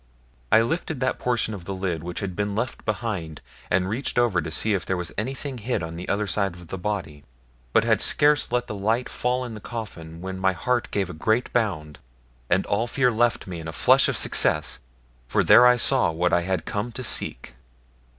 I 0.51 0.61
lifted 0.63 0.99
that 1.01 1.19
portion 1.19 1.53
of 1.53 1.65
the 1.65 1.75
lid 1.75 2.01
which 2.01 2.21
had 2.21 2.35
been 2.35 2.55
left 2.55 2.83
behind, 2.85 3.39
and 3.69 3.87
reached 3.87 4.17
over 4.17 4.41
to 4.41 4.49
see 4.49 4.73
if 4.73 4.83
there 4.83 4.97
was 4.97 5.11
anything 5.15 5.59
hid 5.59 5.83
on 5.83 5.95
the 5.95 6.09
other 6.09 6.25
side 6.25 6.55
of 6.55 6.69
the 6.69 6.77
body; 6.79 7.23
but 7.71 7.83
had 7.83 8.01
scarce 8.01 8.51
let 8.51 8.65
the 8.65 8.73
light 8.73 9.07
fall 9.07 9.45
in 9.45 9.53
the 9.53 9.59
coffin 9.59 10.19
when 10.19 10.39
my 10.39 10.53
heart 10.53 10.89
gave 10.89 11.11
a 11.11 11.13
great 11.13 11.53
bound, 11.53 11.99
and 12.49 12.65
all 12.65 12.87
fear 12.87 13.11
left 13.11 13.45
me 13.45 13.59
in 13.59 13.67
the 13.67 13.73
flush 13.73 14.09
of 14.09 14.17
success, 14.17 14.79
for 15.27 15.43
there 15.43 15.67
I 15.67 15.75
saw 15.75 16.09
what 16.09 16.33
I 16.33 16.41
had 16.41 16.65
come 16.65 16.91
to 16.93 17.03
seek. 17.03 17.53